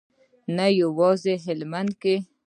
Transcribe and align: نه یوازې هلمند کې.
نه 0.55 0.65
یوازې 0.81 1.33
هلمند 1.45 1.91
کې. 2.01 2.15